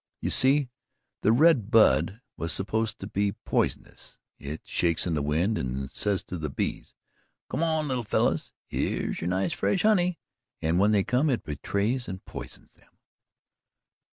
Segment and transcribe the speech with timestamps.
[0.19, 0.71] "You see,
[1.21, 4.17] the red bud was supposed to be poisonous.
[4.39, 6.95] It shakes in the wind and says to the bees,
[7.51, 10.17] 'Come on, little fellows here's your nice fresh honey,
[10.59, 12.97] and when they come, it betrays and poisons them."